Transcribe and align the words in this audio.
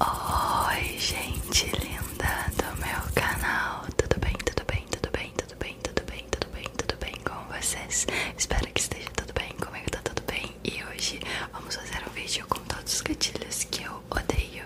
Oi, 0.00 0.96
gente 0.96 1.66
linda 1.76 2.52
do 2.56 2.76
meu 2.80 3.12
canal. 3.14 3.84
Tudo 3.96 4.20
bem, 4.20 4.32
tudo 4.44 4.64
bem, 4.64 4.84
tudo 4.90 5.10
bem, 5.10 5.32
tudo 5.36 5.56
bem, 5.56 5.76
tudo 5.82 6.04
bem, 6.04 6.24
tudo 6.30 6.48
bem, 6.52 6.64
tudo 6.76 6.96
bem 6.98 7.14
com 7.24 7.52
vocês? 7.52 8.06
Espero 8.36 8.66
que 8.68 8.80
esteja 8.80 9.10
tudo 9.16 9.32
bem, 9.32 9.48
comigo 9.54 9.90
tá 9.90 9.98
tudo 10.04 10.22
bem. 10.30 10.54
E 10.62 10.84
hoje 10.84 11.18
vamos 11.52 11.74
fazer 11.74 12.00
um 12.08 12.12
vídeo 12.12 12.46
com 12.48 12.60
todos 12.60 12.94
os 12.94 13.00
gatilhos 13.00 13.64
que 13.64 13.82
eu 13.82 14.00
odeio. 14.10 14.64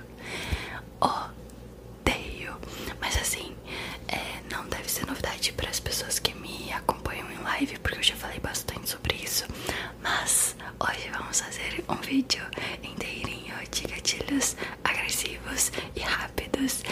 Odeio. 1.00 2.56
Mas 3.00 3.16
assim, 3.16 3.56
é, 4.08 4.42
não 4.54 4.68
deve 4.68 4.90
ser 4.90 5.06
novidade 5.06 5.52
para 5.54 5.70
as 5.70 5.80
pessoas 5.80 6.18
que 6.18 6.34
me 6.34 6.70
acompanham 6.72 7.30
em 7.30 7.38
live, 7.38 7.78
porque 7.78 7.98
eu 7.98 8.02
já 8.02 8.16
falei 8.16 8.38
bastante 8.40 8.90
sobre 8.90 9.16
isso. 9.16 9.44
Mas 10.02 10.54
hoje 10.78 11.08
vamos 11.10 11.40
fazer 11.40 11.84
um 11.88 11.96
vídeo 11.96 12.42
happy 16.00 16.42
rápidos 16.52 16.84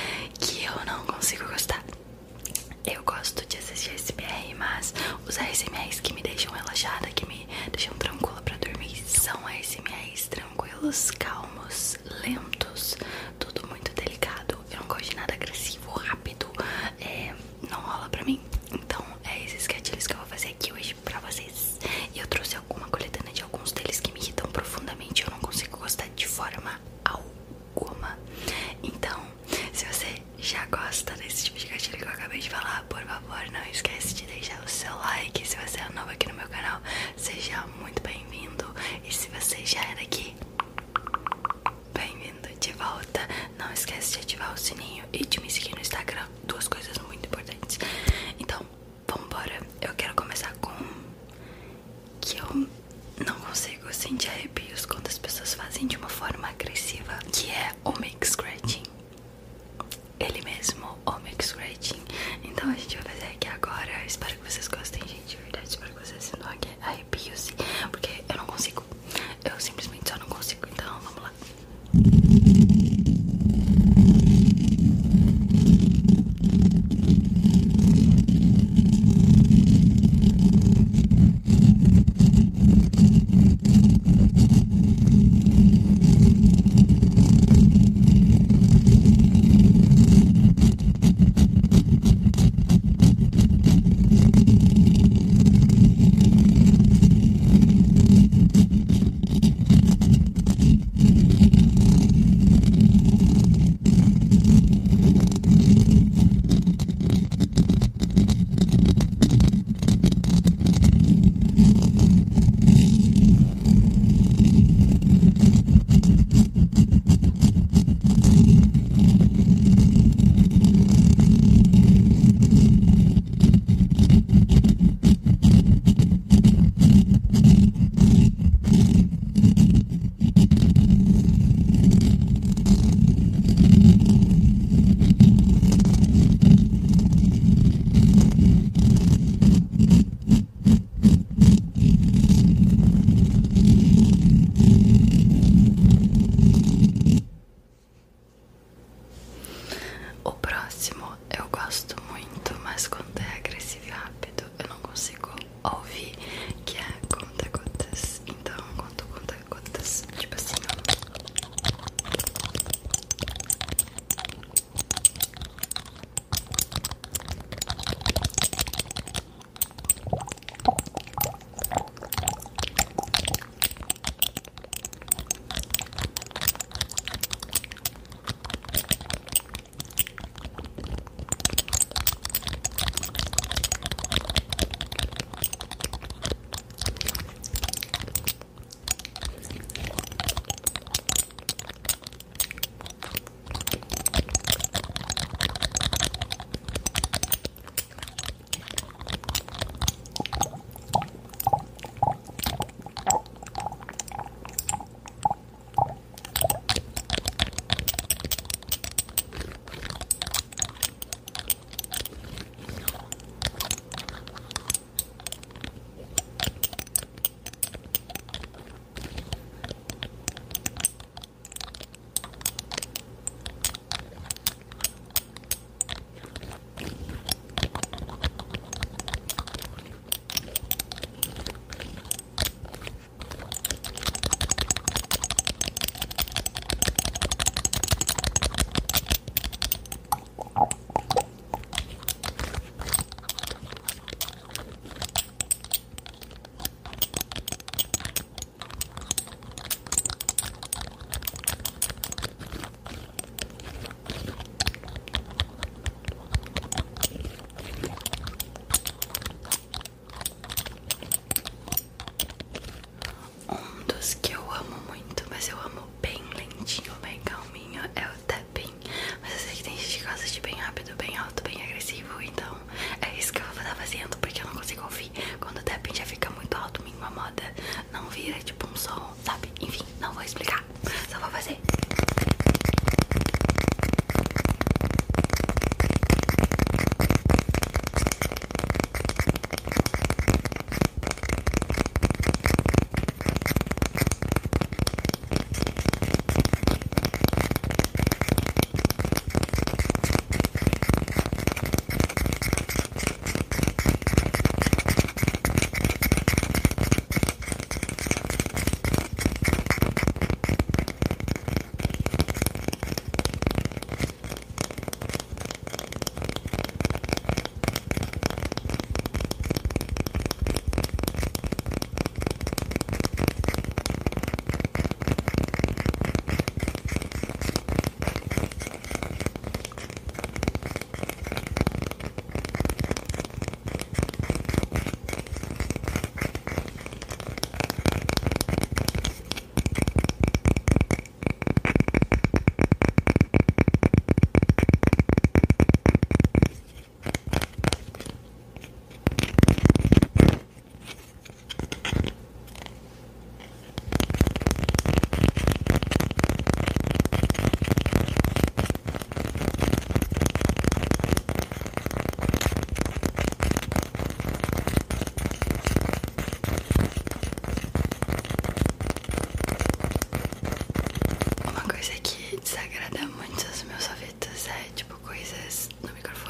já 30.51 30.67
gosta 30.67 31.15
desse 31.15 31.45
tipo 31.45 31.59
de 31.61 31.67
gatilho 31.67 31.97
que 31.97 32.05
eu 32.05 32.09
acabei 32.09 32.41
de 32.41 32.51
falar, 32.51 32.83
por 32.89 33.01
favor, 33.03 33.51
não 33.53 33.65
esquece 33.70 34.15
de 34.15 34.27
deixar 34.27 34.61
o 34.65 34.69
seu 34.69 34.92
like. 34.97 35.47
Se 35.47 35.57
você 35.57 35.79
é 35.79 35.89
novo 35.95 36.11
aqui 36.11 36.29
no 36.29 36.34
meu 36.34 36.48
canal, 36.48 36.81
seja 37.17 37.65
muito 37.81 38.03
bem-vindo. 38.03 38.65
E 39.05 39.15
se 39.15 39.29
você 39.29 39.65
já 39.65 39.81
é 39.81 39.95
daqui, 39.95 40.34
bem-vindo 41.95 42.48
de 42.59 42.73
volta. 42.73 43.20
Não 43.61 43.73
esquece 43.73 44.15
de 44.15 44.19
ativar 44.19 44.53
o 44.53 44.59
sininho 44.59 45.05
e 45.12 45.25
de 45.25 45.41
me 45.41 45.48
seguir 45.48 45.73
no 45.77 45.81
Instagram. 45.83 46.27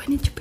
No 0.09 0.17
microfone, 0.17 0.40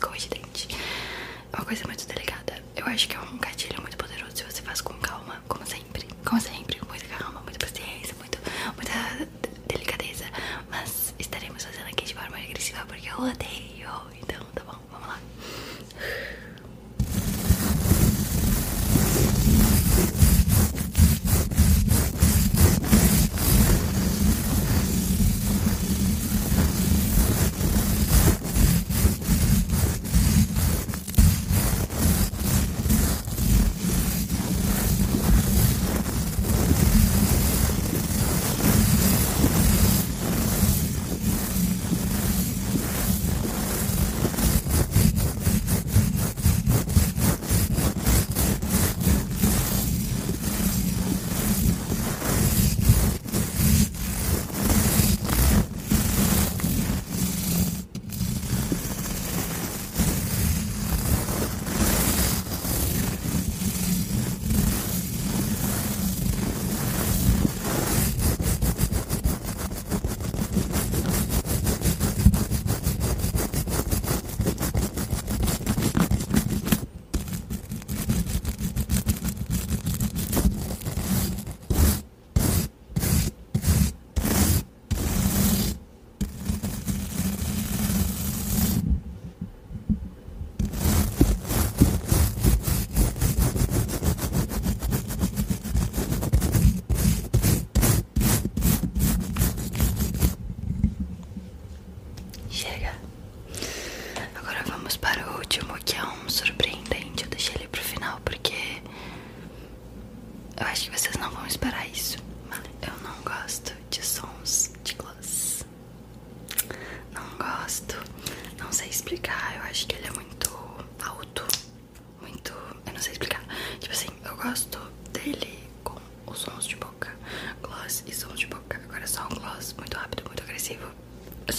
escova 0.00 0.16
de 0.16 0.28
dente. 0.30 0.68
É 1.52 1.56
uma 1.56 1.64
coisa 1.66 1.84
muito 1.86 2.06
delicada. 2.06 2.62
Eu 2.74 2.86
acho 2.86 3.06
que 3.06 3.14
é 3.16 3.20
um 3.20 3.36
gatilho 3.36 3.80
muito 3.82 3.98
poderoso 3.98 4.34
se 4.34 4.44
você 4.44 4.62
faz 4.62 4.80
com 4.80 4.94
calma, 4.94 5.42
como 5.46 5.66
sempre. 5.66 6.08
Como 6.24 6.40
sempre, 6.40 6.78
com 6.78 6.86
muita 6.86 7.06
calma, 7.06 7.40
muita 7.42 7.66
paciência, 7.66 8.14
muito, 8.18 8.38
muita 8.76 9.28
delicadeza. 9.68 10.24
Mas 10.70 11.14
estaremos 11.18 11.62
fazendo 11.64 11.88
aqui 11.88 12.06
de 12.06 12.14
forma 12.14 12.38
agressiva 12.38 12.84
porque 12.86 13.08
eu 13.10 13.18
odeio 13.18 13.59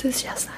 this 0.01 0.15
is 0.15 0.24
just 0.24 0.50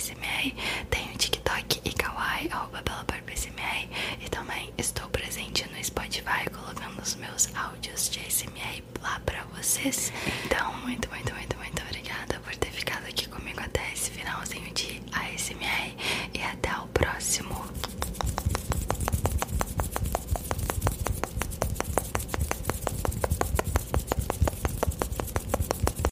BarbaSMR, 0.00 0.54
tenho 0.88 1.12
TikTok 1.18 1.80
e 1.84 1.92
Kawaii, 1.92 2.48
arroba 2.50 2.80
BelaBarbaSMR 2.80 3.86
e 4.24 4.28
também 4.30 4.72
estou 4.78 5.06
presente 5.10 5.68
no 5.68 5.84
Spotify 5.84 6.48
colocando 6.50 7.02
os 7.02 7.16
meus 7.16 7.54
áudios 7.54 8.08
de 8.08 8.20
SMR 8.20 8.82
lá 9.02 9.20
pra 9.26 9.44
vocês. 9.54 10.10
Então, 10.46 10.72
muito, 10.78 11.06
muito, 11.10 11.34
muito 11.34 11.39